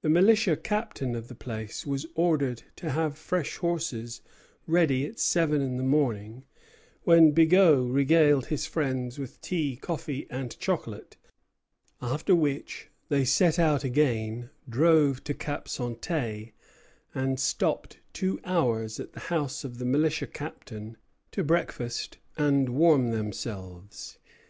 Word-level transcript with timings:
The 0.00 0.08
militia 0.08 0.56
captain 0.56 1.14
of 1.14 1.28
the 1.28 1.34
place 1.34 1.86
was 1.86 2.06
ordered 2.14 2.62
to 2.76 2.88
have 2.92 3.18
fresh 3.18 3.56
horses 3.58 4.22
ready 4.66 5.04
at 5.04 5.20
seven 5.20 5.60
in 5.60 5.76
the 5.76 5.82
morning, 5.82 6.46
when 7.02 7.32
Bigot 7.32 7.84
regaled 7.90 8.46
his 8.46 8.64
friends 8.66 9.18
with 9.18 9.38
tea, 9.42 9.76
coffee, 9.76 10.26
and 10.30 10.58
chocolate, 10.60 11.18
after 12.00 12.34
which 12.34 12.88
they 13.10 13.26
set 13.26 13.58
out 13.58 13.84
again, 13.84 14.48
drove 14.66 15.22
to 15.24 15.34
Cap 15.34 15.66
Santé, 15.66 16.52
and 17.14 17.38
stopped 17.38 17.98
two 18.14 18.40
hours 18.46 18.98
at 18.98 19.12
the 19.12 19.20
house 19.28 19.62
of 19.62 19.76
the 19.76 19.84
militia 19.84 20.26
captain 20.26 20.96
to 21.32 21.44
breakfast 21.44 22.16
and 22.38 22.70
warm 22.70 23.10
themselves. 23.10 24.16